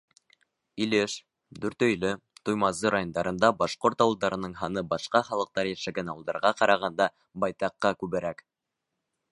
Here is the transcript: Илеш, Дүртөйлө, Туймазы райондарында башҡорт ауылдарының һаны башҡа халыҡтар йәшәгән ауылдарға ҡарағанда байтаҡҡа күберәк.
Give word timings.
Илеш, 0.85 1.17
Дүртөйлө, 1.65 2.13
Туймазы 2.49 2.93
райондарында 2.95 3.51
башҡорт 3.59 4.01
ауылдарының 4.07 4.57
һаны 4.63 4.85
башҡа 4.95 5.23
халыҡтар 5.29 5.71
йәшәгән 5.75 6.11
ауылдарға 6.17 6.55
ҡарағанда 6.63 7.11
байтаҡҡа 7.45 7.95
күберәк. 8.03 8.45